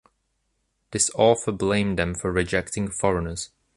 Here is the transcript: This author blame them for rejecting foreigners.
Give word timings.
This 0.89 1.11
author 1.13 1.51
blame 1.51 1.95
them 1.95 2.15
for 2.15 2.31
rejecting 2.31 2.89
foreigners. 2.89 3.51